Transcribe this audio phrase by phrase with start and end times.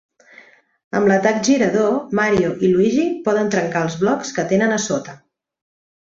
[0.99, 5.15] Amb l'atac girador Mario i Luigi poden trencar els blocs que tenen a sota.